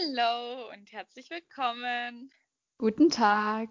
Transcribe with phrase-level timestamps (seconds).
[0.00, 2.30] Hallo und herzlich willkommen.
[2.78, 3.68] Guten Tag.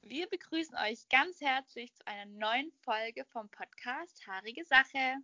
[0.00, 5.16] Wir begrüßen euch ganz herzlich zu einer neuen Folge vom Podcast Haarige Sache.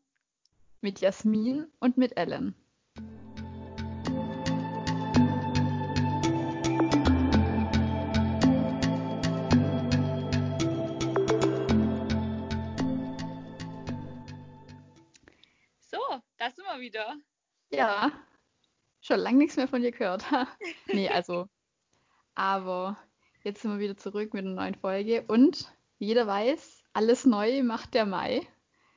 [0.83, 2.55] Mit Jasmin und mit Ellen.
[15.81, 15.99] So,
[16.37, 17.17] da sind wir wieder.
[17.71, 18.13] Ja,
[19.03, 20.25] schon lange nichts mehr von dir gehört.
[20.87, 21.49] nee, also,
[22.35, 22.97] aber
[23.43, 27.95] jetzt sind wir wieder zurück mit einer neuen Folge und jeder weiß, alles neu macht
[27.95, 28.47] der Mai.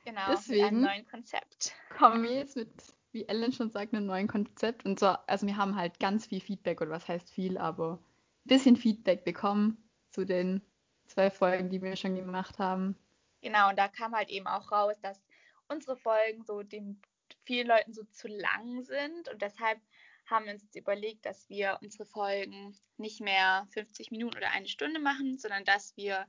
[0.04, 1.74] Genau, mit einem Deswegen neuen Konzept.
[1.98, 2.70] kommen wir jetzt mit,
[3.12, 4.84] wie Ellen schon sagt, einem neuen Konzept.
[4.84, 8.48] Und zwar, also wir haben halt ganz viel Feedback, oder was heißt viel, aber ein
[8.48, 9.76] bisschen Feedback bekommen
[10.10, 10.62] zu den
[11.06, 12.96] zwei Folgen, die wir schon gemacht haben.
[13.42, 15.20] Genau, und da kam halt eben auch raus, dass
[15.68, 17.00] unsere Folgen so den
[17.46, 19.80] vielen Leuten so zu lang sind und deshalb
[20.26, 25.00] haben wir uns überlegt, dass wir unsere Folgen nicht mehr 50 Minuten oder eine Stunde
[25.00, 26.26] machen, sondern dass wir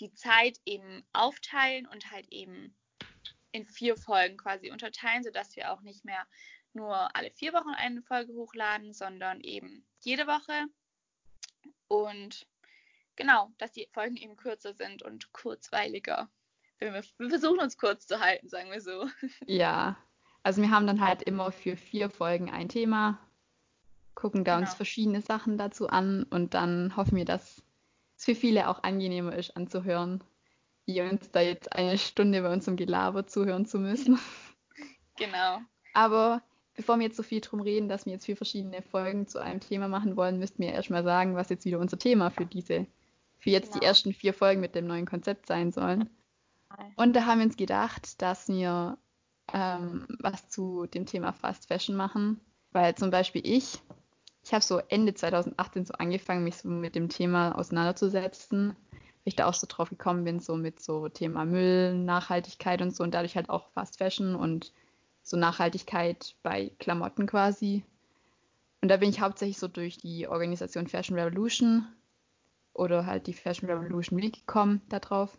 [0.00, 2.74] die Zeit eben aufteilen und halt eben
[3.52, 6.26] in vier Folgen quasi unterteilen, sodass wir auch nicht mehr
[6.72, 10.66] nur alle vier Wochen eine Folge hochladen, sondern eben jede Woche.
[11.86, 12.48] Und
[13.14, 16.28] genau, dass die Folgen eben kürzer sind und kurzweiliger.
[16.78, 19.08] Wir versuchen uns kurz zu halten, sagen wir so.
[19.46, 19.96] Ja,
[20.44, 23.18] also wir haben dann halt immer für vier Folgen ein Thema,
[24.14, 24.76] gucken da uns Genau.
[24.76, 27.62] verschiedene Sachen dazu an und dann hoffen wir, dass
[28.16, 30.22] es für viele auch angenehmer ist anzuhören,
[30.86, 34.18] wie uns da jetzt eine Stunde bei unserem Gelaber zuhören zu müssen.
[35.16, 35.60] Genau.
[35.94, 36.42] Aber
[36.74, 39.60] bevor wir jetzt so viel drum reden, dass wir jetzt vier verschiedene Folgen zu einem
[39.60, 42.86] Thema machen wollen, müssten wir erstmal sagen, was jetzt wieder unser Thema für diese,
[43.38, 43.90] für jetzt die Genau.
[43.90, 46.10] ersten vier Folgen mit dem neuen Konzept sein sollen.
[46.96, 48.98] Und da haben wir uns gedacht, dass wir
[49.52, 52.40] ähm, was zu dem Thema Fast Fashion machen.
[52.72, 53.78] Weil zum Beispiel ich,
[54.44, 58.76] ich habe so Ende 2018 so angefangen, mich so mit dem Thema auseinanderzusetzen.
[58.90, 62.94] Weil ich da auch so drauf gekommen bin, so mit so Thema Müll, Nachhaltigkeit und
[62.94, 64.72] so und dadurch halt auch Fast Fashion und
[65.22, 67.84] so Nachhaltigkeit bei Klamotten quasi.
[68.82, 71.86] Und da bin ich hauptsächlich so durch die Organisation Fashion Revolution
[72.74, 75.38] oder halt die Fashion Revolution Week gekommen da drauf.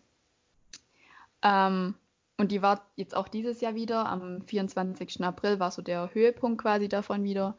[1.42, 1.94] Ähm,
[2.38, 4.06] und die war jetzt auch dieses Jahr wieder.
[4.06, 5.22] Am 24.
[5.24, 7.56] April war so der Höhepunkt quasi davon wieder.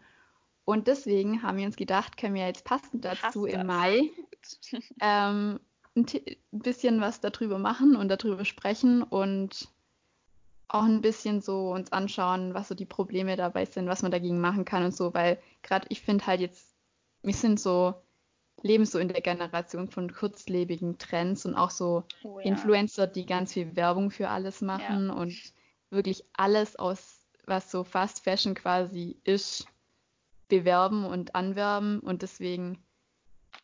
[0.65, 3.65] Und deswegen haben wir uns gedacht, können wir jetzt passend dazu im?
[3.65, 4.11] Mai
[5.01, 5.59] ähm,
[5.95, 9.69] ein ein bisschen was darüber machen und darüber sprechen und
[10.67, 14.39] auch ein bisschen so uns anschauen, was so die Probleme dabei sind, was man dagegen
[14.39, 16.75] machen kann und so, weil gerade ich finde halt jetzt,
[17.23, 17.95] wir sind so,
[18.63, 22.45] leben so in der Generation von kurzlebigen Trends und auch so Oh ja.
[22.45, 25.35] Influencer, die ganz viel Werbung für alles machen und
[25.89, 29.67] wirklich alles aus, was so Fast Fashion quasi ist,
[30.47, 31.99] bewerben und anwerben.
[31.99, 32.83] Und deswegen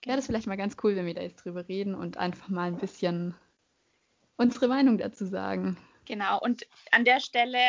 [0.04, 2.68] wäre das vielleicht mal ganz cool, wenn wir da jetzt drüber reden und einfach mal
[2.68, 3.36] ein bisschen
[4.38, 5.78] unsere Meinung dazu sagen.
[6.06, 7.60] Genau, und an der Stelle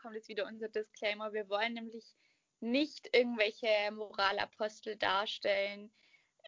[0.00, 1.32] kommt jetzt wieder unser Disclaimer.
[1.32, 2.14] Wir wollen nämlich
[2.60, 5.90] nicht irgendwelche Moralapostel darstellen.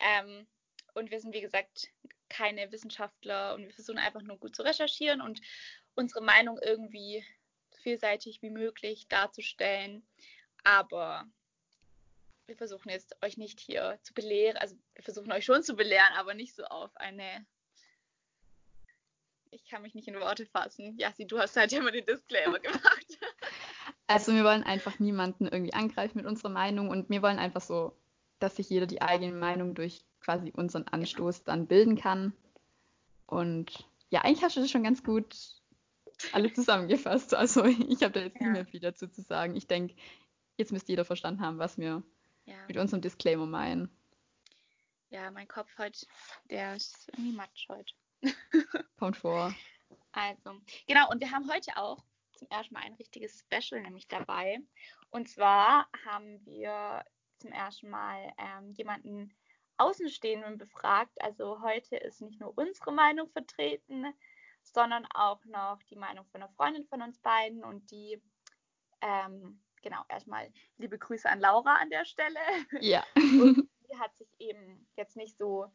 [0.01, 0.47] Ähm,
[0.95, 1.89] und wir sind, wie gesagt,
[2.29, 5.41] keine Wissenschaftler und wir versuchen einfach nur gut zu recherchieren und
[5.95, 7.25] unsere Meinung irgendwie
[7.71, 10.07] so vielseitig wie möglich darzustellen.
[10.65, 11.27] Aber
[12.47, 16.15] wir versuchen jetzt euch nicht hier zu belehren, also wir versuchen euch schon zu belehren,
[16.15, 17.47] aber nicht so auf eine
[19.53, 20.97] ich kann mich nicht in Worte fassen.
[20.99, 23.19] Jassi, du hast halt immer den Disclaimer gemacht.
[24.07, 27.97] Also wir wollen einfach niemanden irgendwie angreifen mit unserer Meinung und wir wollen einfach so,
[28.43, 32.33] dass sich jeder die eigene Meinung durch quasi unseren Anstoß dann bilden kann.
[33.27, 35.35] Und ja, eigentlich hast du das schon ganz gut
[36.33, 37.35] alles zusammengefasst.
[37.35, 38.47] Also ich habe da jetzt Ja.
[38.47, 39.57] nicht mehr viel dazu zu sagen.
[39.57, 39.95] Ich denke,
[40.57, 42.03] jetzt müsste jeder verstanden haben, was wir
[42.45, 43.91] Ja, mit unserem Disclaimer meinen.
[45.11, 46.07] ja, mein Kopf heute,
[46.51, 47.93] der ist irgendwie matsch heute.
[48.99, 49.55] Kommt vor.
[50.13, 52.05] Also, genau, und wir haben heute auch
[52.35, 54.59] zum ersten Mal ein richtiges Special nämlich dabei.
[55.11, 57.05] Und zwar haben wir
[57.43, 59.35] zum ersten Mal ähm, jemanden
[59.77, 61.21] Außenstehenden befragt.
[61.21, 64.07] Also heute ist nicht nur unsere Meinung vertreten,
[64.63, 67.65] sondern auch noch die Meinung von einer Freundin von uns beiden.
[67.65, 68.23] Und die,
[69.01, 72.41] ähm, genau, erstmal liebe Grüße an Laura an der Stelle.
[72.81, 73.05] Ja.
[73.17, 75.71] Und sie hat sich eben jetzt nicht so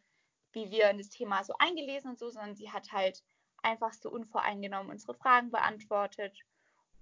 [0.53, 3.23] wie wir in das Thema so eingelesen und so, sondern sie hat halt
[3.61, 6.39] einfach so unvoreingenommen unsere Fragen beantwortet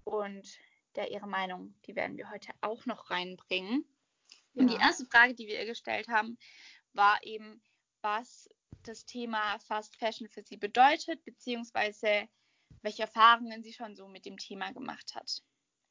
[0.03, 0.57] und
[0.95, 3.85] der ihre Meinung, die werden wir heute auch noch reinbringen.
[4.55, 6.37] Und die erste Frage, die wir ihr gestellt haben,
[6.93, 7.61] war eben,
[8.01, 8.47] was
[8.83, 12.27] das Thema Fast Fashion für sie bedeutet, beziehungsweise
[12.81, 15.41] welche Erfahrungen sie schon so mit dem Thema gemacht hat.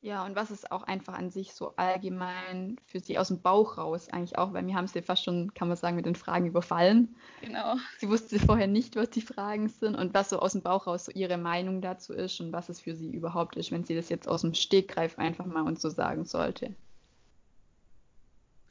[0.05, 3.79] Ja, und was ist auch einfach an sich so allgemein für Sie aus dem Bauch
[3.79, 6.45] raus eigentlich auch, weil wir haben sie fast schon, kann man sagen, mit den Fragen
[6.45, 7.17] überfallen.
[7.41, 7.77] Genau.
[7.99, 11.07] Sie wusste vorher nicht, was die Fragen sind und was so aus dem Bauch raus
[11.07, 14.11] so Ihre Meinung dazu ist und was es für Sie überhaupt ist, wenn sie das
[14.11, 16.77] jetzt aus dem Stegreif einfach mal uns so sagen sollte.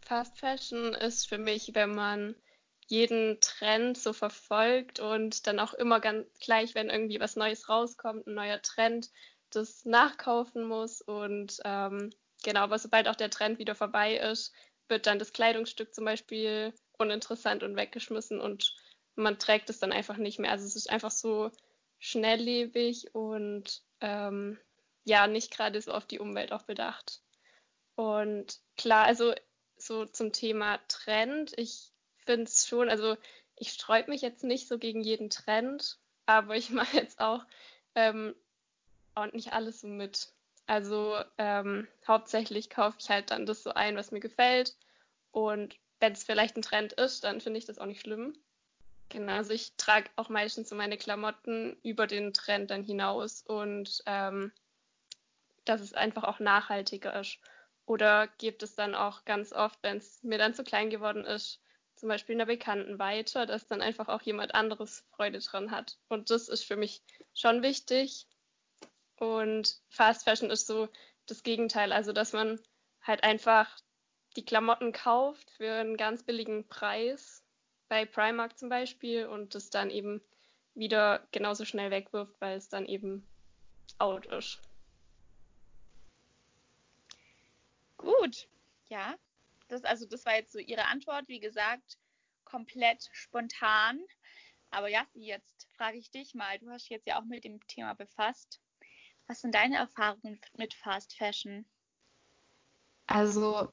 [0.06, 2.36] Fast Fashion ist für mich, wenn man
[2.88, 8.28] jeden Trend so verfolgt und dann auch immer ganz gleich, wenn irgendwie was Neues rauskommt,
[8.28, 9.10] ein neuer Trend,
[9.50, 11.02] das nachkaufen muss.
[11.02, 12.12] Und ähm,
[12.44, 14.54] genau, aber sobald auch der Trend wieder vorbei ist,
[14.90, 18.76] wird dann das Kleidungsstück zum Beispiel uninteressant und weggeschmissen und
[19.16, 20.52] man trägt es dann einfach nicht mehr.
[20.52, 21.52] Also es ist einfach so
[22.00, 24.60] schnelllebig und ähm,
[25.06, 27.22] ja, nicht gerade so auf die Umwelt auch bedacht.
[27.96, 29.34] Und klar, also
[29.86, 31.92] so zum Thema Trend, ich
[32.26, 33.18] finde es schon, also
[33.56, 37.44] ich sträube mich jetzt nicht so gegen jeden Trend, aber ich mache jetzt auch
[37.96, 38.36] ähm,
[39.16, 40.34] und nicht alles so mit.
[40.66, 44.76] Also ähm, hauptsächlich kaufe ich halt dann das so ein, was mir gefällt.
[45.32, 48.38] Und wenn es vielleicht ein Trend ist, dann finde ich das auch nicht schlimm.
[49.10, 54.02] Genau, also ich trage auch meistens so meine Klamotten über den Trend dann hinaus und
[54.06, 54.52] ähm,
[55.66, 57.38] dass es einfach auch nachhaltiger ist.
[57.86, 61.62] Oder gibt es dann auch ganz oft, wenn es mir dann zu klein geworden ist,
[61.96, 65.98] zum Beispiel einer Bekannten weiter, dass dann einfach auch jemand anderes Freude dran hat.
[66.08, 67.02] Und das ist für mich
[67.34, 68.28] schon wichtig,
[69.18, 70.90] und Fast Fashion ist so
[71.28, 72.60] das Gegenteil, also dass man
[73.02, 73.80] halt einfach
[74.36, 77.44] die Klamotten kauft für einen ganz billigen Preis,
[77.88, 80.22] bei Primark zum Beispiel, und das dann eben
[80.74, 83.26] wieder genauso schnell wegwirft, weil es dann eben
[84.00, 84.60] out ist.
[88.04, 88.48] Gut,
[88.90, 89.16] ja.
[89.70, 91.98] Das, also das war jetzt so Ihre Antwort, wie gesagt,
[92.44, 94.00] komplett spontan.
[94.72, 97.66] Aber ja, jetzt frage ich dich mal, du hast dich jetzt ja auch mit dem
[97.68, 98.60] Thema befasst.
[99.28, 101.66] Was sind deine Erfahrungen mit Fast Fashion?
[103.08, 103.72] Also,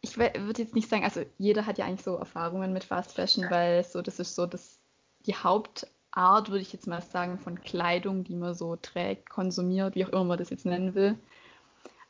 [0.00, 3.48] ich würde jetzt nicht sagen, also jeder hat ja eigentlich so Erfahrungen mit Fast Fashion,
[3.50, 4.80] weil so das ist so das
[5.26, 10.04] die Hauptart, würde ich jetzt mal sagen, von Kleidung, die man so trägt, konsumiert, wie
[10.04, 11.18] auch immer man das jetzt nennen will.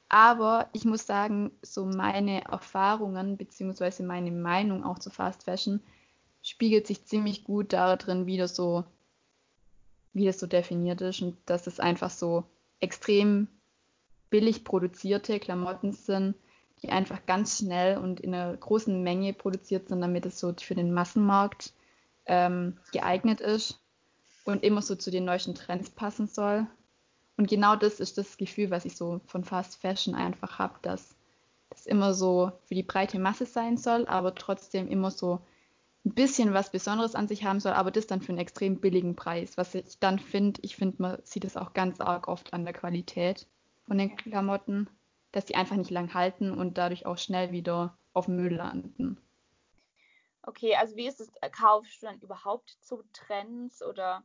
[0.09, 4.03] Aber ich muss sagen, so meine Erfahrungen bzw.
[4.03, 5.81] meine Meinung auch zu Fast Fashion
[6.43, 8.85] spiegelt sich ziemlich gut darin wieder so
[10.13, 12.45] wie das so definiert ist und dass es einfach so
[12.81, 13.49] extrem
[14.31, 16.35] billig produzierte Klamotten sind,
[16.83, 20.75] die einfach ganz schnell und in einer großen Menge produziert sind, damit es so für
[20.75, 21.73] den Massenmarkt
[22.25, 23.79] ähm, geeignet ist
[24.45, 26.67] und immer so zu den neuesten Trends passen soll.
[27.37, 31.15] Und genau das ist das Gefühl, was ich so von Fast Fashion einfach habe, dass
[31.71, 35.41] das immer so für die breite Masse sein soll, aber trotzdem immer so
[36.05, 39.17] ein bisschen was Besonderes an sich haben soll, aber das dann für einen extrem billigen
[39.17, 39.59] Preis.
[39.59, 42.73] Was ich dann finde, ich finde, man sieht es auch ganz arg oft an der
[42.73, 43.47] Qualität
[43.87, 44.89] von den Klamotten,
[45.33, 49.21] dass die einfach nicht lang halten und dadurch auch schnell wieder auf Müll landen.
[50.43, 54.23] Okay, also wie ist es, kaufst du dann überhaupt zu Trends oder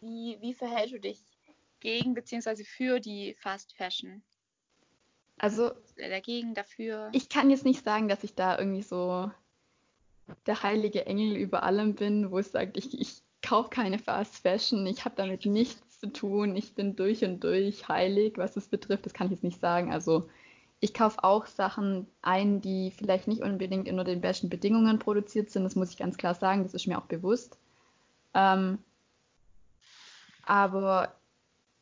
[0.00, 1.22] wie, wie verhältst du dich
[1.80, 2.64] gegen bzw.
[2.64, 4.22] für die Fast Fashion?
[5.38, 7.10] Also dagegen, dafür.
[7.12, 9.30] Ich kann jetzt nicht sagen, dass ich da irgendwie so
[10.46, 14.86] der heilige Engel über allem bin, wo es sagt, ich, ich kaufe keine Fast Fashion,
[14.86, 19.06] ich habe damit nichts zu tun, ich bin durch und durch heilig, was das betrifft,
[19.06, 19.92] das kann ich jetzt nicht sagen.
[19.92, 20.28] Also
[20.80, 25.64] ich kaufe auch Sachen ein, die vielleicht nicht unbedingt unter den besten Bedingungen produziert sind,
[25.64, 27.58] das muss ich ganz klar sagen, das ist mir auch bewusst.
[28.34, 28.78] Ähm,
[30.44, 31.17] aber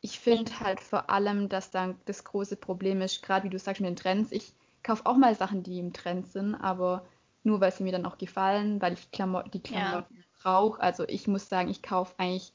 [0.07, 3.81] ich finde halt vor allem, dass dann das große Problem ist, gerade wie du sagst
[3.81, 7.05] mit den Trends, ich kaufe auch mal Sachen, die im Trend sind, aber
[7.43, 10.23] nur weil sie mir dann auch gefallen, weil ich Klamo die Klamotten ja.
[10.41, 10.81] brauche.
[10.81, 12.53] Also ich muss sagen, ich kaufe eigentlich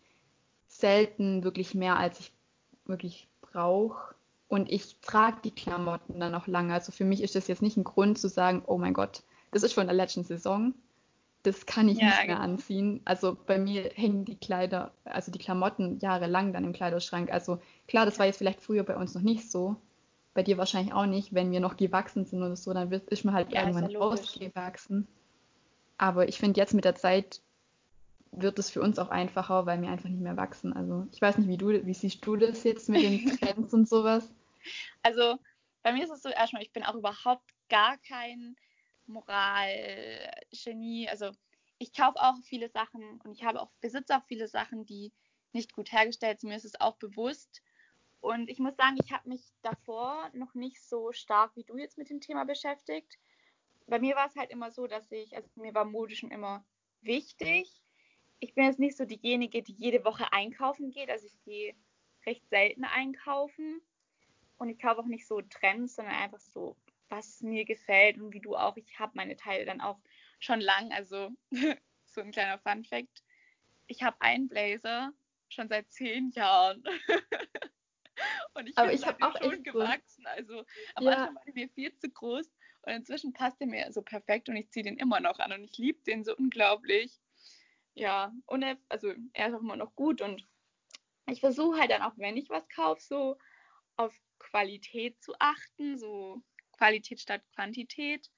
[0.67, 2.33] selten wirklich mehr, als ich
[2.87, 4.15] wirklich brauche.
[4.49, 6.73] Und ich trage die Klamotten dann auch lange.
[6.73, 9.63] Also für mich ist das jetzt nicht ein Grund zu sagen, oh mein Gott, das
[9.63, 10.73] ist von der letzten Saison.
[11.45, 12.41] Das kann ich ja, nicht mehr genau.
[12.41, 13.01] anziehen.
[13.05, 17.33] Also bei mir hängen die Kleider, also die Klamotten jahrelang dann im Kleiderschrank.
[17.33, 19.77] Also klar, das war jetzt vielleicht früher bei uns noch nicht so
[20.35, 23.25] bei dir wahrscheinlich auch nicht, wenn wir noch gewachsen sind oder so, dann wird, ist
[23.25, 25.07] man halt ja, irgendwann ja ausgewachsen.
[25.99, 27.41] Aber ich finde jetzt mit der Zeit
[28.33, 30.73] wird es für uns auch einfacher, weil wir einfach nicht mehr wachsen.
[30.73, 33.89] Also ich weiß nicht, wie du, wie siehst du das jetzt mit den Trends und
[33.89, 34.33] sowas?
[35.03, 35.39] Also
[35.83, 38.57] bei mir ist es so erstmal, ich bin auch überhaupt gar kein
[39.13, 41.09] Moralgenie.
[41.09, 41.31] Also
[41.79, 45.13] ich kaufe auch viele Sachen und ich habe auch besitze auch viele Sachen, die
[45.53, 46.51] nicht gut hergestellt sind.
[46.51, 47.63] Mir ist es auch bewusst.
[48.21, 51.99] Und ich muss sagen, ich habe mich davor noch nicht so stark wie du jetzt
[51.99, 53.19] mit dem Thema beschäftigt.
[53.87, 56.65] Bei mir war es halt immer so, dass ich, also mir war Mode schon immer
[57.01, 57.83] wichtig.
[58.39, 61.11] Ich bin jetzt nicht so diejenige, die jede Woche einkaufen geht.
[61.11, 61.75] Also ich gehe
[62.25, 63.83] recht selten einkaufen.
[64.57, 66.77] Und ich kaufe auch nicht so Trends, sondern einfach so,
[67.13, 68.77] was mir gefällt und wie du auch.
[68.77, 70.01] Ich habe meine Teile dann auch
[70.41, 70.91] schon lang.
[70.93, 71.31] Also
[72.07, 73.23] so ein kleiner Fun Fact.
[73.87, 75.13] Ich habe einen Blazer
[75.49, 76.83] schon seit zehn Jahren.
[78.55, 80.27] und ich aber ich habe auch schon gewachsen.
[80.27, 80.65] Also
[80.95, 81.11] am ja.
[81.13, 82.51] Anfang war der mir viel zu groß
[82.83, 85.65] und inzwischen passt er mir so perfekt und ich ziehe den immer noch an und
[85.65, 87.21] ich liebe den so unglaublich.
[87.95, 90.49] Ja, und er, also er ist auch immer noch gut und
[91.27, 93.39] ich versuche halt dann auch, wenn ich was kaufe, so
[93.97, 96.43] auf Qualität zu achten, so
[96.83, 98.29] Qualität statt Quantität,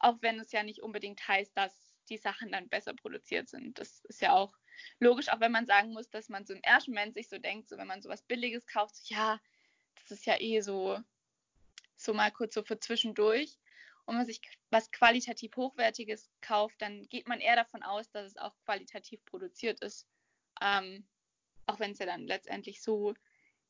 [0.00, 3.78] auch wenn es ja nicht unbedingt heißt, dass die Sachen dann besser produziert sind.
[3.78, 4.58] Das ist ja auch
[4.98, 7.68] logisch, auch wenn man sagen muss, dass man so im ersten Moment sich so denkt,
[7.68, 9.40] so wenn man sowas Billiges kauft, so, ja,
[9.94, 10.98] das ist ja eh so,
[11.94, 13.56] so mal kurz so für zwischendurch.
[14.04, 14.40] Und wenn man sich
[14.70, 19.80] was qualitativ Hochwertiges kauft, dann geht man eher davon aus, dass es auch qualitativ produziert
[19.80, 20.08] ist.
[20.60, 21.06] Ähm,
[21.66, 23.14] auch wenn es ja dann letztendlich so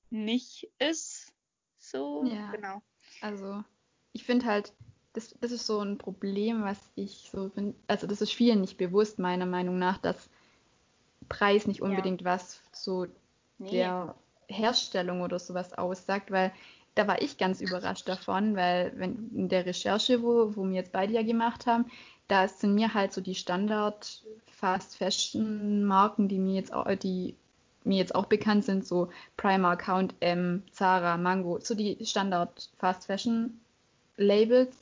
[0.09, 1.35] nicht ist.
[1.77, 2.83] So, ja, genau.
[3.21, 3.63] Also,
[4.13, 4.73] ich finde halt,
[5.15, 7.75] das, das ist so ein Problem, was ich so finde.
[7.87, 10.29] Also, das ist vielen nicht bewusst, meiner Meinung nach, dass
[11.29, 12.27] Preis nicht unbedingt ja.
[12.27, 13.07] was so
[13.59, 13.71] nee.
[13.71, 14.15] der
[14.49, 16.53] Herstellung oder sowas aussagt, weil
[16.95, 20.93] da war ich ganz überrascht davon, weil wenn in der Recherche, wo, wo wir jetzt
[20.93, 21.87] beide ja gemacht haben,
[22.29, 27.35] da sind mir halt so die Standard Fast Fashion Marken, die mir jetzt auch, die
[27.85, 33.59] mir jetzt auch bekannt sind, so Primark, H&M, Zara, Mango, so die Standard Fast Fashion
[34.23, 34.77] Labels.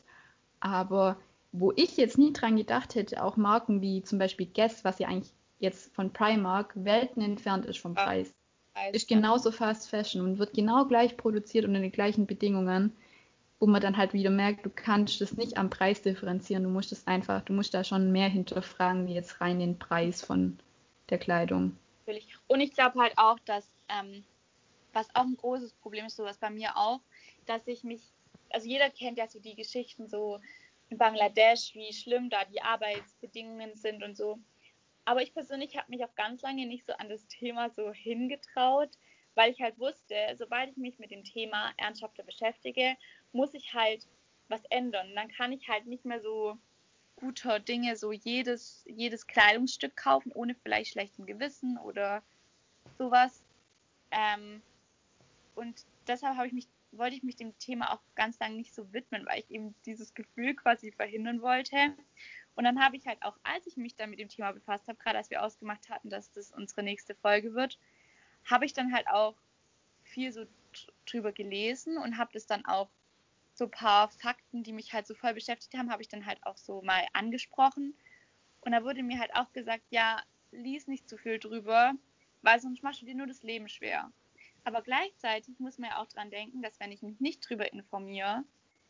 [0.61, 1.17] Aber
[1.53, 5.09] wo ich jetzt nie dran gedacht hätte, auch Marken wie zum Beispiel Guess, was ja
[5.09, 8.33] eigentlich jetzt von Primark Welten entfernt ist vom Preis,
[8.77, 12.93] ja, ist genauso Fast Fashion und wird genau gleich produziert unter den gleichen Bedingungen,
[13.59, 16.93] wo man dann halt wieder merkt, du kannst das nicht am Preis differenzieren, du musst
[16.93, 20.59] es einfach, du musst da schon mehr hinterfragen, wie jetzt rein den Preis von
[21.11, 21.77] der Kleidung
[22.11, 22.37] natürlich.
[22.49, 24.25] Und ich glaube halt auch, dass, ähm,
[24.93, 27.01] was auch ein großes Problem ist, sowas bei mir auch,
[27.47, 28.03] dass ich mich,
[28.51, 30.41] also jeder kennt ja so die Geschichten so
[30.89, 34.39] in Bangladesch, wie schlimm da die Arbeitsbedingungen sind und so.
[35.05, 38.91] Aber ich persönlich habe mich auch ganz lange nicht so an das Thema so hingetraut,
[39.35, 42.97] weil ich halt wusste, sobald ich mich mit dem Thema ernsthafter beschäftige,
[43.33, 44.07] muss ich halt
[44.49, 45.15] was ändern.
[45.15, 46.59] dann kann ich halt nicht mehr so
[47.17, 52.23] guter Dinge so jedes, jedes Kleidungsstück kaufen, ohne vielleicht schlechtem Gewissen oder
[52.99, 53.43] sowas.
[54.11, 54.63] Ähm,
[55.55, 58.93] und deshalb habe ich mich, wollte ich mich dem Thema auch ganz lange nicht so
[58.93, 61.77] widmen, weil ich eben dieses Gefühl quasi verhindern wollte.
[62.55, 64.99] Und dann habe ich halt auch, als ich mich dann mit dem Thema befasst habe,
[64.99, 67.79] gerade als wir ausgemacht hatten, dass das unsere nächste Folge wird,
[68.45, 69.37] habe ich dann halt auch
[70.03, 70.45] viel so
[71.07, 72.91] drüber gelesen und habe das dann auch
[73.55, 76.45] so ein paar Fakten, die mich halt so voll beschäftigt haben, habe ich dann halt
[76.45, 77.95] auch so mal angesprochen.
[78.61, 81.95] Und da wurde mir halt auch gesagt, ja, lies nicht zu viel drüber,
[82.43, 84.11] weil sonst machst du dir nur das Leben schwer.
[84.65, 88.45] Aber gleichzeitig muss man ja auch dran denken, dass wenn ich mich nicht drüber informiere,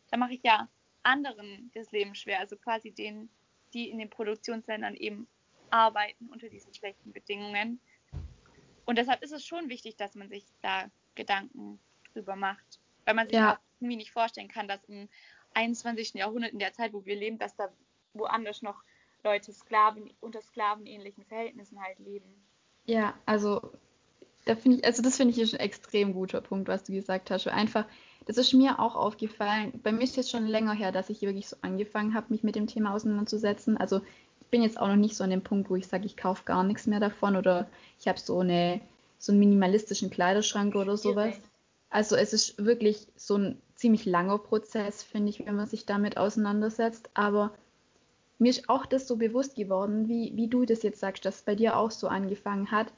[0.09, 0.67] dann mache ich ja
[1.03, 3.29] anderen das Leben schwer, also quasi denen,
[3.73, 5.27] die in den Produktionsländern eben
[5.69, 7.79] arbeiten unter diesen schlechten Bedingungen.
[8.85, 11.79] Und deshalb ist es schon wichtig, dass man sich da Gedanken
[12.13, 13.53] drüber macht, weil man sich ja.
[13.55, 15.07] auch irgendwie nicht vorstellen kann, dass im
[15.53, 16.13] 21.
[16.15, 17.71] Jahrhundert, in der Zeit, wo wir leben, dass da
[18.13, 18.83] woanders noch
[19.23, 22.43] Leute Sklaven unter sklavenähnlichen Verhältnissen halt leben.
[22.85, 23.71] Ja, also
[24.45, 27.47] da finde ich, also das finde ich ein extrem guter Punkt, was du gesagt hast.
[27.47, 27.85] Einfach,
[28.25, 29.79] das ist mir auch aufgefallen.
[29.83, 32.55] Bei mir ist jetzt schon länger her, dass ich wirklich so angefangen habe, mich mit
[32.55, 33.77] dem Thema auseinanderzusetzen.
[33.77, 34.01] Also
[34.41, 36.43] ich bin jetzt auch noch nicht so an dem Punkt, wo ich sage, ich kaufe
[36.45, 37.67] gar nichts mehr davon oder
[37.99, 38.81] ich habe so eine
[39.21, 41.35] so einen minimalistischen Kleiderschrank oder sowas.
[41.91, 46.17] Also es ist wirklich so ein ziemlich langer Prozess, finde ich, wenn man sich damit
[46.17, 47.09] auseinandersetzt.
[47.13, 47.53] Aber
[48.39, 51.41] mir ist auch das so bewusst geworden, wie, wie du das jetzt sagst, dass es
[51.43, 52.91] bei dir auch so angefangen hat.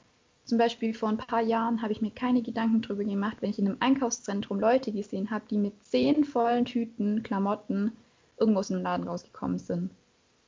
[0.44, 3.58] Zum Beispiel vor ein paar Jahren habe ich mir keine Gedanken darüber gemacht, wenn ich
[3.58, 7.92] in einem Einkaufszentrum Leute gesehen habe, die mit zehn vollen Tüten Klamotten
[8.38, 9.90] irgendwo aus dem Laden rausgekommen sind.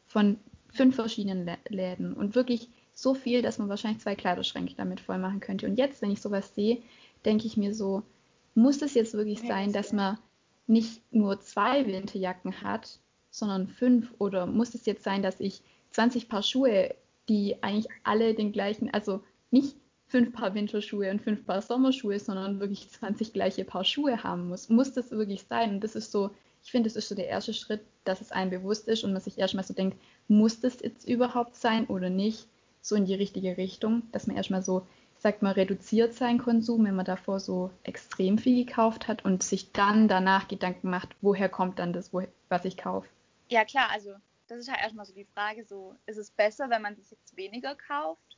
[0.06, 0.38] Von
[0.68, 2.12] fünf verschiedenen Läden.
[2.12, 5.66] Und wirklich so viel, dass man wahrscheinlich zwei Kleiderschränke damit voll machen könnte.
[5.66, 6.82] Und jetzt, wenn ich sowas sehe,
[7.24, 8.02] denke ich mir so,
[8.54, 10.18] muss es jetzt wirklich sein, dass man
[10.66, 12.98] nicht nur zwei Winterjacken hat,
[13.30, 14.12] sondern fünf?
[14.18, 16.94] Oder muss es jetzt sein, dass ich 20 Paar Schuhe,
[17.28, 19.76] die eigentlich alle den gleichen, also nicht
[20.08, 24.68] fünf Paar Winterschuhe und fünf Paar Sommerschuhe, sondern wirklich 20 gleiche Paar Schuhe haben muss?
[24.68, 25.74] Muss das wirklich sein?
[25.74, 26.30] Und das ist so,
[26.62, 29.22] ich finde, das ist so der erste Schritt, dass es einem bewusst ist und man
[29.22, 29.98] sich erstmal so denkt,
[30.28, 32.46] muss das jetzt überhaupt sein oder nicht?
[32.80, 34.86] So in die richtige Richtung, dass man erstmal so
[35.18, 39.72] sagt man, reduziert seinen Konsum, wenn man davor so extrem viel gekauft hat und sich
[39.72, 43.08] dann danach Gedanken macht, woher kommt dann das, was ich kaufe.
[43.48, 44.14] Ja klar, also
[44.48, 47.36] das ist halt erstmal so die Frage, so ist es besser, wenn man sich jetzt
[47.36, 48.35] weniger kauft,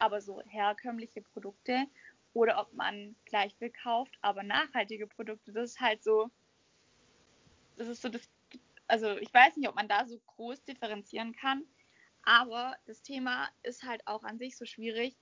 [0.00, 1.86] aber so herkömmliche Produkte,
[2.32, 6.30] oder ob man gleich viel kauft, aber nachhaltige Produkte, das ist halt so,
[7.76, 8.28] das ist so das,
[8.86, 11.64] also ich weiß nicht, ob man da so groß differenzieren kann,
[12.22, 15.16] aber das Thema ist halt auch an sich so schwierig,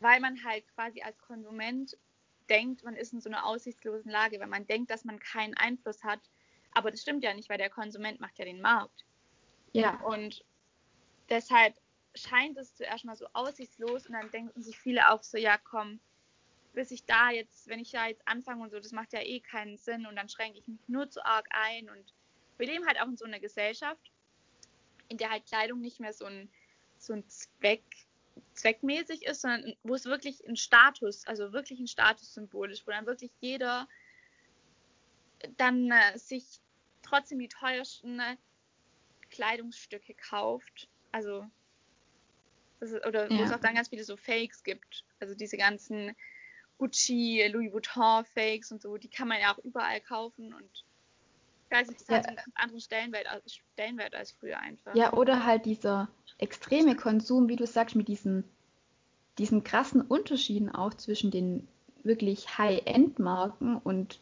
[0.00, 1.96] weil man halt quasi als Konsument
[2.48, 6.02] denkt, man ist in so einer aussichtslosen Lage, wenn man denkt, dass man keinen Einfluss
[6.02, 6.20] hat.
[6.72, 9.04] Aber das stimmt ja nicht, weil der Konsument macht ja den Markt.
[9.72, 10.00] Ja.
[10.00, 10.44] Und
[11.28, 11.74] deshalb
[12.14, 16.00] scheint es zuerst mal so aussichtslos und dann denken sich viele auch so, ja komm,
[16.72, 19.40] bis ich da jetzt, wenn ich da jetzt anfange und so, das macht ja eh
[19.40, 22.14] keinen Sinn und dann schränke ich mich nur zu arg ein und
[22.58, 24.12] wir leben halt auch in so einer Gesellschaft,
[25.08, 26.50] in der halt Kleidung nicht mehr so ein,
[26.98, 27.82] so ein Zweck,
[28.54, 33.06] zweckmäßig ist, sondern wo es wirklich ein Status, also wirklich ein Statussymbol ist, wo dann
[33.06, 33.88] wirklich jeder
[35.56, 36.60] dann äh, sich
[37.02, 38.36] trotzdem die teuersten äh,
[39.30, 40.88] Kleidungsstücke kauft.
[41.12, 41.46] Also
[42.80, 43.38] ist, oder ja.
[43.38, 45.04] wo es auch dann ganz viele so Fakes gibt.
[45.18, 46.14] Also diese ganzen
[46.78, 50.84] Gucci, Louis Vuitton Fakes und so, die kann man ja auch überall kaufen und
[51.70, 52.16] ich weiß nicht, das ja.
[52.16, 54.94] hat einen ganz anderen Stellenwert, Stellenwert als früher einfach.
[54.94, 56.08] Ja, oder halt dieser
[56.38, 58.42] extreme Konsum, wie du sagst, mit diesen,
[59.38, 61.68] diesen krassen Unterschieden auch zwischen den
[62.02, 64.18] wirklich High-End-Marken und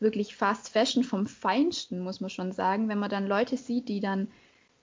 [0.00, 2.88] wirklich Fast Fashion vom Feinsten, muss man schon sagen.
[2.88, 4.30] Wenn man dann Leute sieht, die dann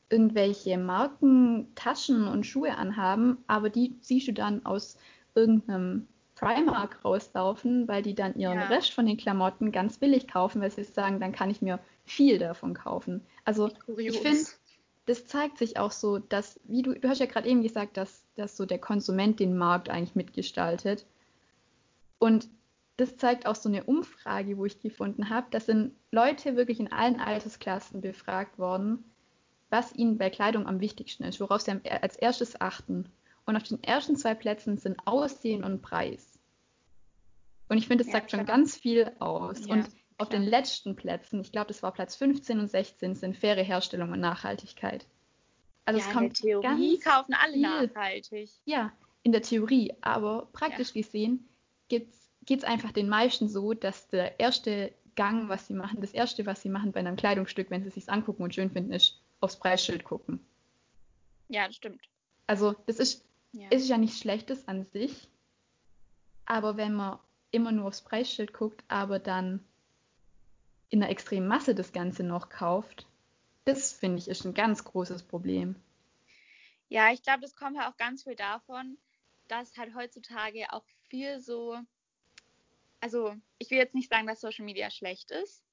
[0.10, 4.98] irgendwelche Marken, Taschen und Schuhe anhaben, aber die siehst du dann aus
[5.36, 8.68] irgendeinem Primark rauslaufen, weil die dann ihren ja.
[8.68, 12.38] Rest von den Klamotten ganz billig kaufen, weil sie sagen, dann kann ich mir viel
[12.38, 13.22] davon kaufen.
[13.46, 14.46] Also ich finde,
[15.06, 18.24] das zeigt sich auch so, dass, wie du, du hast ja gerade eben gesagt, dass,
[18.36, 21.06] dass so der Konsument den Markt eigentlich mitgestaltet.
[22.20, 22.50] Und
[22.98, 25.48] das zeigt auch so eine Umfrage, wo ich gefunden habe.
[25.50, 29.04] Da sind Leute wirklich in allen Altersklassen befragt worden,
[29.74, 33.10] was ihnen bei Kleidung am wichtigsten ist, worauf sie als erstes achten.
[33.46, 36.40] Und auf den ersten zwei Plätzen sind Aussehen und Preis.
[37.70, 38.40] Und ich finde, das ja, sagt klar.
[38.40, 39.66] schon ganz viel aus.
[39.66, 39.88] Ja, und
[40.20, 40.40] auf klar.
[40.40, 44.20] den letzten Plätzen, ich glaube, das war Platz 15 und 16, sind faire Herstellung und
[44.20, 45.08] Nachhaltigkeit.
[45.86, 47.62] Also ja, es kommt in der Theorie kaufen alle viel.
[47.62, 48.50] nachhaltig.
[48.66, 48.94] Ja,
[49.24, 51.50] in der Theorie, aber praktisch gesehen
[51.88, 52.14] geht
[52.48, 56.62] es einfach den meisten so, dass der erste Gang, was sie machen, das erste, was
[56.62, 59.58] sie machen bei einem Kleidungsstück, wenn sie es sich angucken und schön finden, ist aufs
[59.58, 60.40] Preisschild gucken.
[61.50, 62.02] Ja, das stimmt.
[62.48, 63.70] Also das ist ja.
[63.70, 65.28] ist ja nichts Schlechtes an sich,
[66.46, 67.20] aber wenn man
[67.52, 69.64] immer nur aufs Preisschild guckt, aber dann
[70.90, 73.06] in einer extremen Masse das Ganze noch kauft,
[73.66, 75.76] das finde ich ist ein ganz großes Problem.
[76.90, 78.98] Ja, ich glaube, das kommt halt auch ganz viel davon,
[79.48, 81.78] dass halt heutzutage auch viel so,
[83.00, 85.64] also ich will jetzt nicht sagen, dass Social Media schlecht ist,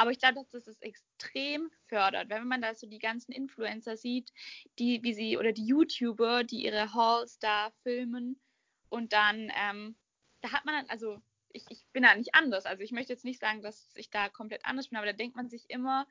[0.00, 2.30] aber ich glaube, dass das es extrem fördert.
[2.30, 4.32] Wenn man da so die ganzen Influencer sieht,
[4.78, 8.40] die, wie sie, oder die YouTuber, die ihre Hauls da filmen
[8.88, 9.96] und dann, ähm,
[10.40, 11.20] da hat man dann, also
[11.52, 12.64] ich, ich bin da nicht anders.
[12.64, 15.36] Also ich möchte jetzt nicht sagen, dass ich da komplett anders bin, aber da denkt
[15.36, 16.06] man sich immer,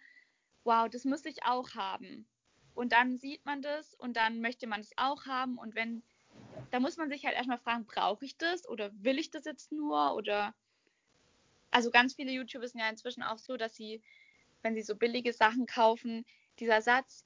[0.63, 2.29] wow, das muss ich auch haben.
[2.75, 5.57] Und dann sieht man das und dann möchte man es auch haben.
[5.57, 6.03] Und wenn,
[6.69, 9.71] da muss man sich halt erstmal fragen, brauche ich das oder will ich das jetzt
[9.71, 10.53] nur oder
[11.71, 14.01] also ganz viele YouTuber sind ja inzwischen auch so, dass sie,
[14.61, 16.25] wenn sie so billige Sachen kaufen,
[16.59, 17.25] dieser Satz,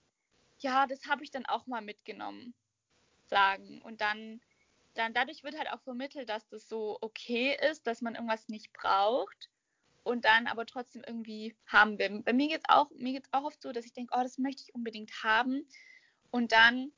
[0.60, 2.54] ja, das habe ich dann auch mal mitgenommen,
[3.26, 3.82] sagen.
[3.82, 4.42] Und dann,
[4.94, 8.72] dann dadurch wird halt auch vermittelt, dass das so okay ist, dass man irgendwas nicht
[8.74, 9.50] braucht
[10.04, 12.22] und dann aber trotzdem irgendwie haben will.
[12.24, 12.92] Bei mir geht es auch,
[13.32, 15.68] auch oft so, dass ich denke, oh, das möchte ich unbedingt haben.
[16.32, 16.92] Und dann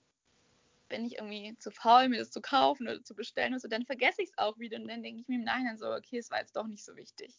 [0.89, 3.85] bin ich irgendwie zu faul, mir das zu kaufen oder zu bestellen und so, dann
[3.85, 6.31] vergesse ich es auch wieder und dann denke ich mir im Nachhinein so, okay, es
[6.31, 7.33] war jetzt doch nicht so wichtig.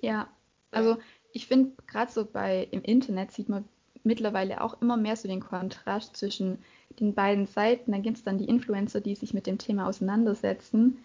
[0.00, 0.28] Ja,
[0.70, 0.98] also
[1.32, 3.64] ich finde gerade so bei im Internet sieht man
[4.04, 6.58] mittlerweile auch immer mehr so den Kontrast zwischen
[7.00, 7.92] den beiden Seiten.
[7.92, 11.04] Da gibt es dann die Influencer, die sich mit dem Thema auseinandersetzen.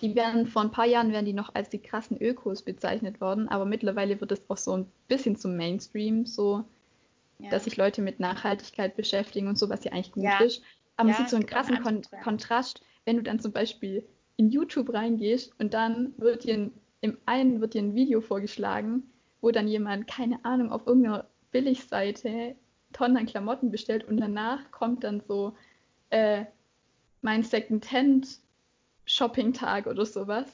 [0.00, 3.48] Die werden vor ein paar Jahren werden die noch als die krassen Ökos bezeichnet worden,
[3.48, 6.64] aber mittlerweile wird es auch so ein bisschen zum Mainstream, so
[7.38, 7.50] ja.
[7.50, 10.40] dass sich Leute mit Nachhaltigkeit beschäftigen und so, was ja eigentlich gut ja.
[10.40, 10.62] ist.
[10.96, 14.50] Aber ja, man sieht so einen krassen Kon Kontrast, wenn du dann zum Beispiel in
[14.50, 19.02] YouTube reingehst und dann wird dir im einen wird dir ein Video vorgeschlagen,
[19.40, 22.56] wo dann jemand, keine Ahnung, auf irgendeiner Billigseite
[22.94, 25.54] Tonnen an Klamotten bestellt und danach kommt dann so
[26.10, 26.46] äh,
[27.20, 28.38] mein Second-Hand
[29.04, 30.46] Shopping-Tag oder sowas.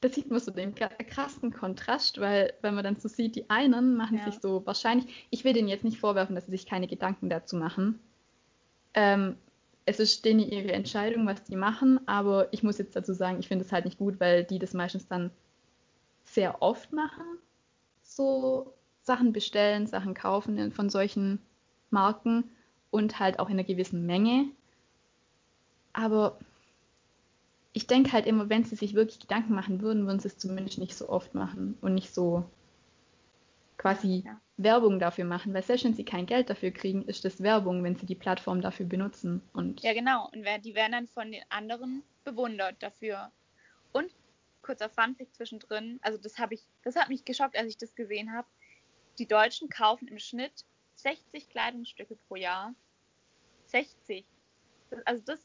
[0.00, 3.96] Da sieht man so den krassen Kontrast, weil, weil man dann so sieht, die einen
[3.96, 4.24] machen ja.
[4.24, 7.56] sich so wahrscheinlich, ich will denen jetzt nicht vorwerfen, dass sie sich keine Gedanken dazu
[7.56, 8.00] machen,
[8.94, 9.36] ähm,
[9.90, 13.48] es ist denen ihre Entscheidung, was die machen, aber ich muss jetzt dazu sagen, ich
[13.48, 15.30] finde es halt nicht gut, weil die das meistens dann
[16.24, 17.24] sehr oft machen,
[18.02, 18.72] so
[19.02, 21.40] Sachen bestellen, Sachen kaufen von solchen
[21.90, 22.44] Marken
[22.90, 24.46] und halt auch in einer gewissen Menge.
[25.92, 26.38] Aber
[27.72, 30.78] ich denke halt immer, wenn sie sich wirklich Gedanken machen würden, würden sie es zumindest
[30.78, 32.44] nicht so oft machen und nicht so
[33.80, 34.38] quasi ja.
[34.58, 37.96] Werbung dafür machen, weil selbst wenn sie kein Geld dafür kriegen, ist das Werbung, wenn
[37.96, 39.40] sie die Plattform dafür benutzen.
[39.54, 40.28] Und ja, genau.
[40.32, 43.32] Und die werden dann von den anderen bewundert dafür.
[43.92, 44.10] Und
[44.60, 48.34] kurzer Funfact zwischendrin, also das habe ich, das hat mich geschockt, als ich das gesehen
[48.34, 48.46] habe.
[49.18, 50.66] Die Deutschen kaufen im Schnitt
[50.96, 52.74] 60 Kleidungsstücke pro Jahr.
[53.68, 54.26] 60.
[55.06, 55.40] also das,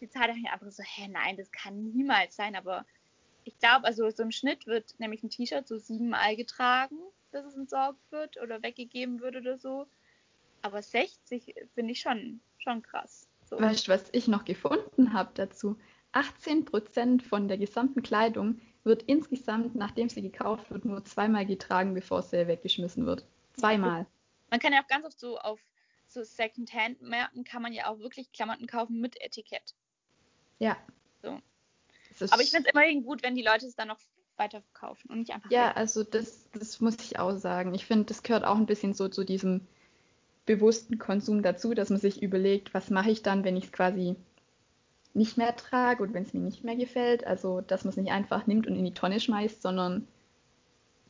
[0.00, 2.84] die Zahl dachte ich einfach so, hä, nein, das kann niemals sein, aber
[3.44, 6.98] ich glaube, also so im Schnitt wird nämlich ein T-Shirt so siebenmal getragen
[7.30, 9.86] dass es entsorgt wird oder weggegeben wird oder so.
[10.62, 13.28] Aber 60 finde ich schon, schon krass.
[13.44, 13.60] So.
[13.60, 15.78] Weißt du, was ich noch gefunden habe dazu?
[16.12, 22.22] 18% von der gesamten Kleidung wird insgesamt, nachdem sie gekauft wird, nur zweimal getragen, bevor
[22.22, 23.26] sie weggeschmissen wird.
[23.54, 24.06] Zweimal.
[24.50, 25.60] Man kann ja auch ganz oft so auf
[26.06, 29.74] so Secondhand-Märkten kann man ja auch wirklich Klamotten kaufen mit Etikett.
[30.58, 30.76] Ja.
[31.22, 31.38] So.
[32.30, 34.00] Aber ich finde es immerhin gut, wenn die Leute es dann noch
[34.38, 35.50] weiterverkaufen und nicht einfach.
[35.50, 35.76] Ja, weg.
[35.76, 37.74] also das, das muss ich auch sagen.
[37.74, 39.66] Ich finde, das gehört auch ein bisschen so zu diesem
[40.46, 44.16] bewussten Konsum dazu, dass man sich überlegt, was mache ich dann, wenn ich es quasi
[45.14, 47.26] nicht mehr trage und wenn es mir nicht mehr gefällt.
[47.26, 50.06] Also, dass man es nicht einfach nimmt und in die Tonne schmeißt, sondern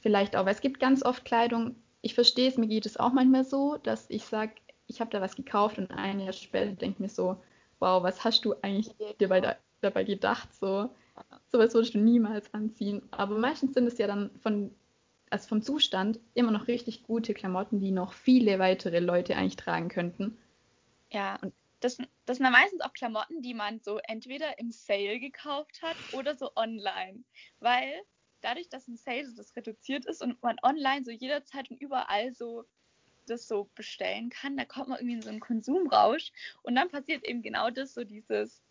[0.01, 3.13] vielleicht auch, weil es gibt ganz oft Kleidung, ich verstehe es, mir geht es auch
[3.13, 4.53] manchmal so, dass ich sage,
[4.87, 7.37] ich habe da was gekauft und ein Jahr später denke mir so,
[7.79, 10.53] wow, was hast du eigentlich dir bei, dabei gedacht?
[10.55, 10.91] So,
[11.51, 13.03] sowas würdest du niemals anziehen.
[13.11, 14.75] Aber meistens sind es ja dann von,
[15.31, 19.89] also vom Zustand immer noch richtig gute Klamotten, die noch viele weitere Leute eigentlich tragen
[19.89, 20.39] könnten.
[21.11, 25.21] Ja, und das, das sind dann meistens auch Klamotten, die man so entweder im Sale
[25.21, 27.25] gekauft hat oder so online.
[27.61, 28.03] Weil
[28.41, 32.33] dadurch, dass im Sale so das reduziert ist und man online so jederzeit und überall
[32.33, 32.65] so
[33.27, 36.33] das so bestellen kann, da kommt man irgendwie in so einen Konsumrausch
[36.63, 38.63] und dann passiert eben genau das, so dieses,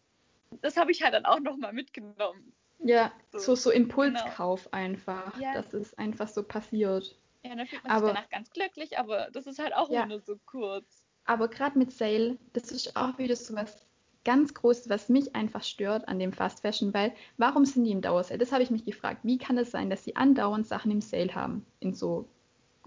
[0.62, 2.54] das habe ich halt dann auch nochmal mitgenommen.
[2.80, 4.78] Ja, so, so, so Impulskauf genau.
[4.78, 5.54] einfach, ja.
[5.54, 7.16] dass es einfach so passiert.
[7.44, 10.06] Ja, dann fühlt man aber, sich danach ganz glücklich, aber das ist halt auch ja.
[10.06, 11.06] nur so kurz.
[11.26, 13.88] Aber gerade mit Sale, das ist auch wieder so was
[14.24, 18.02] ganz Großes, was mich einfach stört an dem Fast Fashion, weil warum sind die im
[18.02, 18.38] Dauersale?
[18.38, 19.22] Das habe ich mich gefragt.
[19.24, 22.28] Wie kann es sein, dass sie andauernd Sachen im Sale haben in so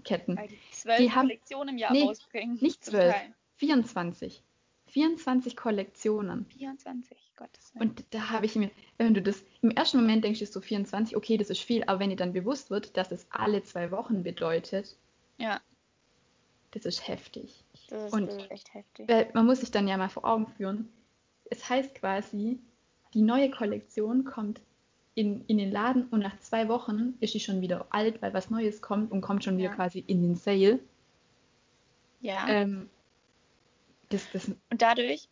[0.03, 0.37] Ketten?
[0.37, 2.59] Weil die zwölf Kollektionen im Jahr nee, rausbringen.
[2.61, 3.15] Nicht zwölf,
[3.55, 4.43] 24.
[4.91, 6.45] 24 Kollektionen.
[6.57, 7.89] 24, Gottes Willen.
[7.89, 11.15] Und da habe ich mir, wenn du das, im ersten Moment denkst du so 24,
[11.15, 14.23] okay, das ist viel, aber wenn dir dann bewusst wird, dass es alle zwei Wochen
[14.23, 14.97] bedeutet,
[15.37, 15.61] ja.
[16.71, 17.63] das ist heftig.
[17.89, 19.07] Das ist, Und das ist echt heftig.
[19.07, 20.89] Weil man muss sich dann ja mal vor Augen führen,
[21.49, 22.59] es heißt quasi,
[23.13, 24.61] die neue Kollektion kommt
[25.15, 28.49] in, in den Laden und nach zwei Wochen ist sie schon wieder alt, weil was
[28.49, 29.75] Neues kommt und kommt schon wieder ja.
[29.75, 30.79] quasi in den Sale.
[32.21, 32.47] Ja.
[32.47, 32.89] Ähm,
[34.11, 35.29] das, das und dadurch,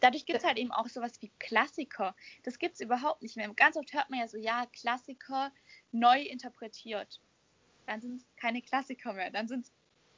[0.00, 2.14] dadurch gibt es halt eben auch sowas wie Klassiker.
[2.42, 3.52] Das gibt es überhaupt nicht mehr.
[3.54, 5.52] Ganz oft hört man ja so, ja, Klassiker
[5.90, 7.20] neu interpretiert.
[7.86, 9.30] Dann sind es keine Klassiker mehr.
[9.30, 9.72] Dann sind es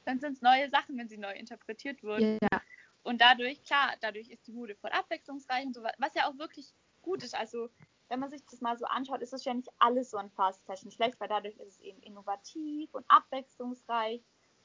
[0.05, 2.37] dann sind's neue Sachen, wenn sie neu interpretiert wurden.
[2.41, 2.61] Ja.
[3.03, 6.73] Und dadurch, klar, dadurch ist die Mode voll abwechslungsreich und so, was ja auch wirklich
[7.01, 7.35] gut ist.
[7.35, 7.69] Also,
[8.07, 10.63] wenn man sich das mal so anschaut, ist es ja nicht alles so an Fast
[10.65, 14.21] Fashion schlecht, weil dadurch ist es eben innovativ und abwechslungsreich.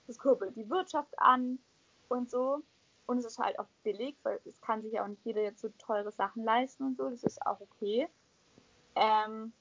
[0.07, 1.59] Das kurbelt die Wirtschaft an
[2.09, 2.63] und so.
[3.11, 5.61] Und es ist halt auch billig, weil es kann sich ja auch nicht jeder jetzt
[5.61, 7.11] so teure Sachen leisten und so.
[7.11, 8.07] Das ist auch okay.
[8.95, 9.53] Ähm,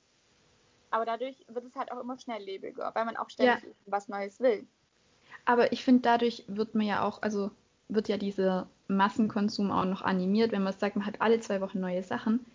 [0.92, 3.72] aber dadurch wird es halt auch immer schnelllebiger, weil man auch ständig ja.
[3.88, 4.68] was Neues will.
[5.46, 7.50] Aber ich finde, dadurch wird man ja auch, also
[7.88, 11.80] wird ja dieser Massenkonsum auch noch animiert, wenn man sagt, man hat alle zwei Wochen
[11.80, 12.46] neue Sachen.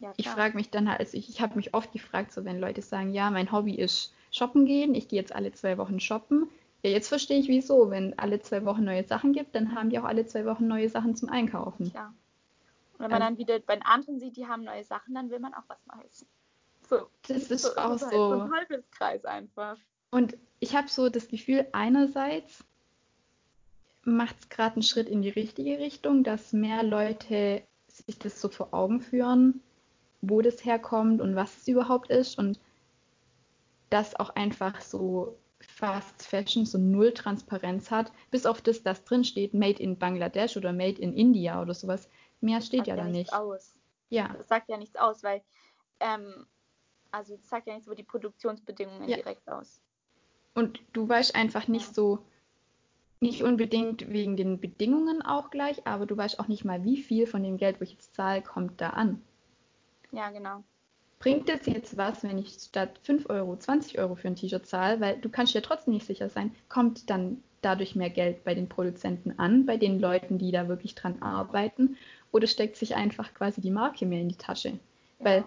[0.00, 2.58] Ja, ich frage mich dann halt, also ich, ich habe mich oft gefragt, so wenn
[2.58, 6.50] Leute sagen, ja, mein Hobby ist shoppen gehen, ich gehe jetzt alle zwei Wochen shoppen,
[6.82, 7.90] ja, jetzt verstehe ich wieso.
[7.90, 10.88] Wenn alle zwei Wochen neue Sachen gibt, dann haben die auch alle zwei Wochen neue
[10.88, 11.92] Sachen zum Einkaufen.
[11.94, 12.12] Ja.
[12.94, 15.30] Und wenn man ähm, dann wieder bei den anderen sieht, die haben neue Sachen, dann
[15.30, 16.26] will man auch was Neues.
[16.88, 17.08] So.
[17.28, 18.10] Das ist so, auch so.
[18.10, 19.76] So ein Halbkreis einfach.
[20.10, 22.64] Und ich habe so das Gefühl, einerseits
[24.04, 28.48] macht es gerade einen Schritt in die richtige Richtung, dass mehr Leute sich das so
[28.48, 29.62] vor Augen führen,
[30.20, 32.58] wo das herkommt und was es überhaupt ist und
[33.90, 35.36] dass auch einfach so
[35.82, 40.56] Fast Fashion so null Transparenz hat, bis auf das, das drin steht, Made in Bangladesch
[40.56, 42.08] oder Made in India oder sowas.
[42.40, 43.32] Mehr steht ja da nicht.
[43.32, 43.74] Aus.
[44.08, 44.32] Ja.
[44.38, 45.42] Das sagt ja nichts aus, weil
[45.98, 46.46] ähm,
[47.10, 49.16] also das sagt ja nichts über die Produktionsbedingungen ja.
[49.16, 49.80] direkt aus.
[50.54, 51.94] Und du weißt einfach nicht ja.
[51.94, 52.24] so,
[53.18, 57.26] nicht unbedingt wegen den Bedingungen auch gleich, aber du weißt auch nicht mal, wie viel
[57.26, 59.20] von dem Geld, wo ich jetzt zahle, kommt da an.
[60.12, 60.62] Ja, genau
[61.22, 65.00] bringt es jetzt was, wenn ich statt 5 Euro 20 Euro für ein T-Shirt zahle,
[65.00, 68.68] weil du kannst ja trotzdem nicht sicher sein, kommt dann dadurch mehr Geld bei den
[68.68, 71.96] Produzenten an, bei den Leuten, die da wirklich dran arbeiten,
[72.32, 74.80] oder steckt sich einfach quasi die Marke mehr in die Tasche?
[75.20, 75.44] Weil,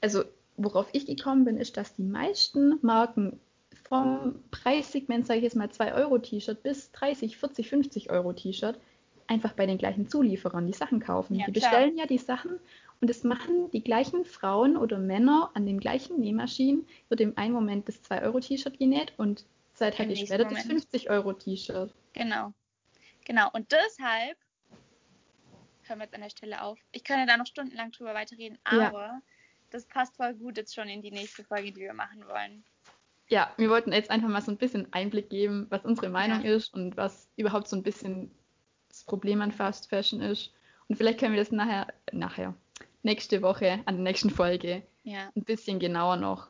[0.00, 0.24] also
[0.56, 3.38] worauf ich gekommen bin, ist, dass die meisten Marken
[3.86, 8.80] vom Preissegment, sage ich jetzt mal 2 Euro T-Shirt bis 30, 40, 50 Euro T-Shirt
[9.26, 11.34] einfach bei den gleichen Zulieferern die Sachen kaufen.
[11.34, 12.04] Ja, die bestellen klar.
[12.04, 12.58] ja die Sachen
[13.00, 17.52] und es machen die gleichen Frauen oder Männer an den gleichen Nähmaschinen, wird im einen
[17.52, 20.58] Moment das 2 Euro T-Shirt genäht und zwei Tage später Moment.
[20.58, 21.92] das 50 Euro T-Shirt.
[22.12, 22.52] Genau.
[23.24, 23.50] Genau.
[23.52, 24.38] Und deshalb
[25.82, 26.78] hören wir jetzt an der Stelle auf.
[26.92, 29.22] Ich kann ja da noch stundenlang drüber weiterreden, aber ja.
[29.70, 32.62] das passt voll gut jetzt schon in die nächste Folge, die wir machen wollen.
[33.28, 36.54] Ja, wir wollten jetzt einfach mal so ein bisschen Einblick geben, was unsere Meinung ja.
[36.54, 38.30] ist und was überhaupt so ein bisschen
[39.02, 40.52] das Problem an Fast Fashion ist.
[40.88, 42.54] Und vielleicht können wir das nachher, nachher,
[43.02, 45.30] nächste Woche, an der nächsten Folge, ja.
[45.34, 46.48] ein bisschen genauer noch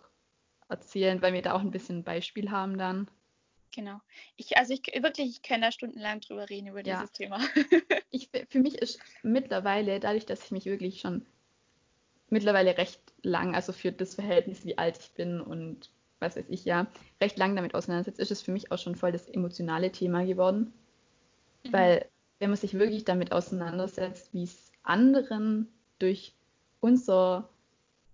[0.69, 3.11] erzählen, weil wir da auch ein bisschen ein Beispiel haben dann.
[3.75, 4.01] Genau.
[4.37, 6.97] Ich, also ich wirklich, ich kann da stundenlang drüber reden über ja.
[6.97, 7.41] dieses Thema.
[8.11, 11.25] ich, für mich ist mittlerweile, dadurch, dass ich mich wirklich schon
[12.29, 16.67] mittlerweile recht lang, also für das Verhältnis, wie alt ich bin und was weiß ich
[16.67, 16.87] ja,
[17.21, 20.75] recht lang damit auseinandersetze, ist es für mich auch schon voll das emotionale Thema geworden.
[21.65, 21.73] Mhm.
[21.73, 22.09] Weil
[22.43, 26.35] wenn man sich wirklich damit auseinandersetzt, wie es anderen durch
[26.81, 27.49] unser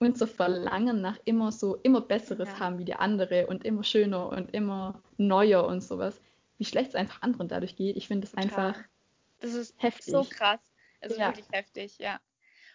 [0.01, 2.61] unser Verlangen nach immer so, immer Besseres ja.
[2.61, 6.21] haben wie die andere und immer schöner und immer neuer und sowas,
[6.59, 7.97] wie schlecht es einfach anderen dadurch geht.
[7.97, 8.79] Ich finde es einfach
[9.41, 10.13] das ist heftig.
[10.13, 10.61] so krass.
[11.01, 11.29] Es ist ja.
[11.29, 12.21] wirklich heftig, ja.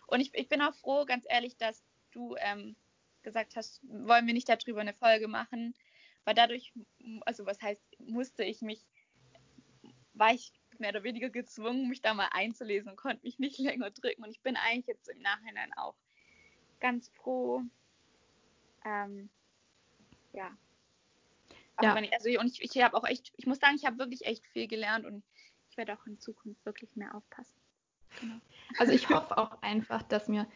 [0.08, 2.76] Und ich, ich bin auch froh, ganz ehrlich, dass du ähm,
[3.22, 5.76] gesagt hast, wollen wir nicht darüber eine Folge machen,
[6.26, 6.74] weil dadurch,
[7.28, 8.82] also was heißt, musste ich mich,
[10.16, 13.92] war ich mehr oder weniger gezwungen, mich da mal einzulesen und konnte mich nicht länger
[13.92, 14.24] drücken.
[14.24, 15.96] Und ich bin eigentlich jetzt im Nachhinein auch
[16.80, 17.62] ganz froh.
[18.86, 19.30] Ähm,
[20.34, 20.52] ja.
[21.82, 22.00] ja.
[22.00, 24.46] Ich, also und ich, ich habe auch echt, ich muss sagen, ich habe wirklich echt
[24.48, 25.24] viel gelernt und
[25.70, 27.56] ich werde auch in Zukunft wirklich mehr aufpassen.
[28.20, 28.36] Genau.
[28.78, 30.48] Also ich hoffe auch einfach, dass mir,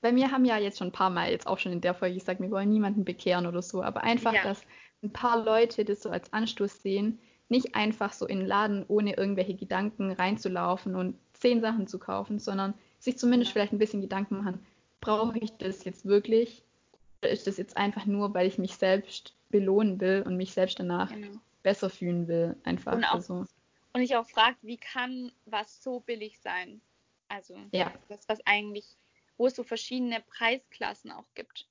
[0.00, 2.14] bei mir haben ja jetzt schon ein paar Mal jetzt auch schon in der Folge
[2.14, 4.42] gesagt, wir wollen niemanden bekehren oder so, aber einfach, ja.
[4.42, 4.62] dass
[5.02, 9.16] ein paar Leute das so als Anstoß sehen, nicht einfach so in den Laden ohne
[9.16, 14.38] irgendwelche Gedanken reinzulaufen und zehn Sachen zu kaufen, sondern sich zumindest vielleicht ein bisschen Gedanken
[14.38, 14.66] machen,
[15.00, 16.64] brauche ich das jetzt wirklich?
[17.22, 20.78] Oder ist das jetzt einfach nur, weil ich mich selbst belohnen will und mich selbst
[20.78, 21.38] danach genau.
[21.62, 22.56] besser fühlen will?
[22.64, 23.46] Einfach und, auch, also.
[23.92, 26.80] und ich auch fragt, wie kann was so billig sein?
[27.28, 27.92] Also ja.
[28.08, 28.96] das, was eigentlich,
[29.36, 31.68] wo es so verschiedene Preisklassen auch gibt.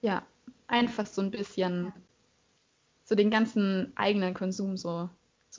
[0.00, 0.26] Ja,
[0.68, 1.92] einfach so ein bisschen
[3.04, 5.08] so den ganzen eigenen Konsum so,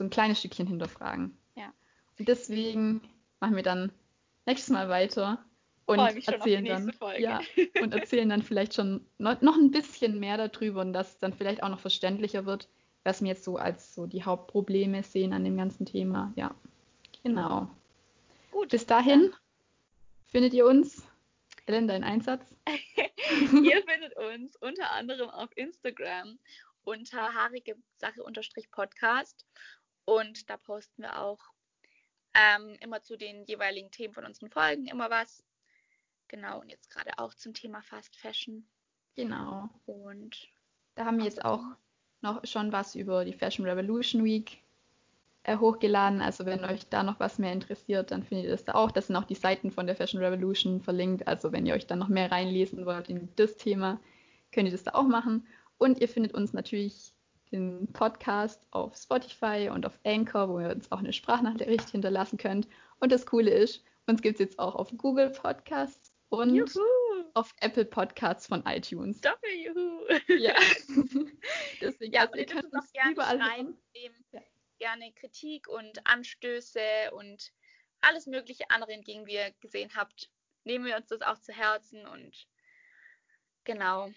[0.00, 1.36] so ein kleines Stückchen hinterfragen.
[1.56, 1.74] Ja.
[2.18, 3.02] Und deswegen
[3.38, 3.92] machen wir dann
[4.46, 5.44] nächstes Mal weiter
[5.84, 7.40] und erzählen dann ja,
[7.82, 11.34] und erzählen dann vielleicht schon noch, noch ein bisschen mehr darüber und dass es dann
[11.34, 12.66] vielleicht auch noch verständlicher wird,
[13.04, 16.32] was wir jetzt so als so die Hauptprobleme sehen an dem ganzen Thema.
[16.34, 16.54] Ja,
[17.22, 17.68] genau.
[18.52, 18.70] Gut.
[18.70, 19.34] Bis dahin
[20.28, 21.06] findet ihr uns.
[21.66, 22.54] Ellen, dein Einsatz?
[22.66, 26.38] ihr findet uns unter anderem auf Instagram
[26.84, 28.22] unter haarige Sache
[28.70, 29.46] Podcast
[30.10, 31.38] und da posten wir auch
[32.34, 35.44] ähm, immer zu den jeweiligen Themen von unseren Folgen immer was.
[36.26, 38.66] Genau, und jetzt gerade auch zum Thema Fast Fashion.
[39.14, 39.68] Genau.
[39.86, 40.48] Und
[40.96, 41.62] da haben wir jetzt auch
[42.22, 44.60] noch schon was über die Fashion Revolution Week
[45.44, 46.20] äh, hochgeladen.
[46.20, 48.90] Also wenn euch da noch was mehr interessiert, dann findet ihr das da auch.
[48.90, 51.28] Das sind auch die Seiten von der Fashion Revolution verlinkt.
[51.28, 54.00] Also wenn ihr euch dann noch mehr reinlesen wollt in das Thema,
[54.50, 55.46] könnt ihr das da auch machen.
[55.78, 57.14] Und ihr findet uns natürlich
[57.52, 62.68] den Podcast auf Spotify und auf Anchor, wo ihr uns auch eine Sprachnachricht hinterlassen könnt.
[63.00, 66.80] Und das Coole ist, uns gibt es jetzt auch auf Google Podcasts und Juhu.
[67.34, 69.20] auf Apple Podcasts von iTunes.
[69.20, 70.06] Doppel-Juhu!
[70.38, 70.54] Ja.
[71.80, 73.78] Deswegen, ja, also ihr könnt uns gerne überall schreiben,
[74.32, 74.40] ja.
[74.78, 77.52] gerne Kritik und Anstöße und
[78.00, 80.30] alles mögliche andere entgegen, wie ihr gesehen habt,
[80.64, 82.46] nehmen wir uns das auch zu Herzen und
[83.64, 84.10] genau.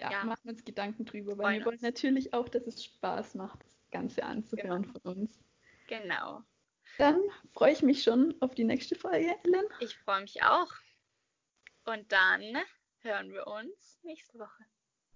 [0.00, 0.24] Ja, ja.
[0.24, 4.22] machen uns Gedanken drüber, weil wir wollen natürlich auch, dass es Spaß macht, das Ganze
[4.24, 4.98] anzuhören genau.
[5.00, 5.38] von uns.
[5.88, 6.42] Genau.
[6.98, 7.20] Dann
[7.52, 9.66] freue ich mich schon auf die nächste Folge, Ellen.
[9.80, 10.72] Ich freue mich auch.
[11.84, 12.42] Und dann
[13.00, 14.64] hören wir uns nächste Woche.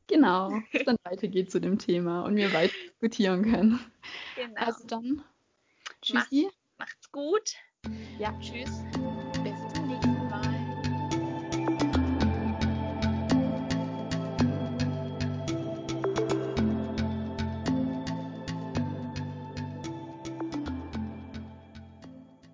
[0.06, 3.80] Genau, es dann weitergeht zu dem Thema und wir weiter diskutieren können.
[4.36, 4.60] Genau.
[4.60, 5.24] Also dann,
[6.02, 6.44] tschüssi.
[6.44, 7.54] Macht's, macht's gut.
[8.18, 8.38] Ja.
[8.40, 8.70] Tschüss.